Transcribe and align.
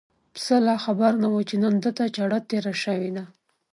پسه 0.33 0.55
لا 0.67 0.75
خبر 0.85 1.11
نه 1.23 1.27
و 1.29 1.35
چې 1.49 1.55
نن 1.63 1.75
ده 1.83 1.91
ته 1.97 2.05
چاړه 2.15 2.39
تېره 2.49 2.73
شوې 2.83 3.09
ده. 3.15 3.23